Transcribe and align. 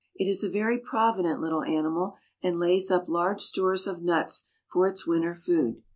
It 0.15 0.27
is 0.27 0.43
a 0.43 0.49
very 0.49 0.79
provident 0.79 1.41
little 1.41 1.61
animal, 1.61 2.15
and 2.41 2.57
lays 2.57 2.89
up 2.89 3.07
large 3.07 3.41
stores 3.43 3.85
of 3.85 4.01
nuts 4.01 4.49
for 4.65 4.87
its 4.87 5.05
winter 5.05 5.35
food. 5.35 5.83